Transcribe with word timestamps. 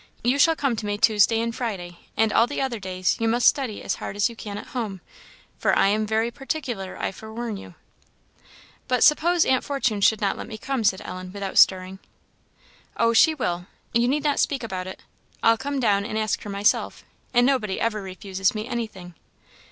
You 0.23 0.39
shall 0.39 0.55
come 0.55 0.75
to 0.77 0.85
me 0.87 0.97
Tuesday 0.97 1.39
and 1.41 1.55
Friday; 1.55 1.99
and 2.17 2.33
all 2.33 2.47
the 2.47 2.59
other 2.59 2.79
days 2.79 3.17
you 3.19 3.27
must 3.27 3.47
study 3.47 3.83
as 3.83 3.93
hard 4.01 4.15
as 4.15 4.29
you 4.31 4.35
can 4.35 4.57
at 4.57 4.69
home; 4.73 4.99
for 5.59 5.77
I 5.77 5.89
am 5.89 6.07
very 6.07 6.31
particular, 6.31 6.97
I 6.99 7.11
forewarn 7.11 7.55
you." 7.55 7.75
"But 8.87 9.03
suppose 9.03 9.45
Aunt 9.45 9.63
Fortune 9.63 10.01
should 10.01 10.19
not 10.19 10.39
let 10.39 10.47
me 10.47 10.57
come?" 10.57 10.83
said 10.83 11.03
Ellen, 11.05 11.31
without 11.31 11.59
stirring. 11.59 11.99
"Oh, 12.97 13.13
she 13.13 13.35
will. 13.35 13.67
You 13.93 14.07
need 14.07 14.23
not 14.23 14.39
speak 14.39 14.63
about 14.63 14.87
it; 14.87 15.03
I'll 15.43 15.55
come 15.55 15.79
down 15.79 16.03
and 16.03 16.17
ask 16.17 16.41
her 16.41 16.49
myself, 16.49 17.05
and 17.31 17.45
nobody 17.45 17.79
ever 17.79 18.01
refuses 18.01 18.55
me 18.55 18.67
anything." 18.67 19.13